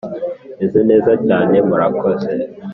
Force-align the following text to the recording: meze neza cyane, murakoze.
meze 0.59 0.79
neza 0.89 1.11
cyane, 1.27 1.55
murakoze. 1.67 2.29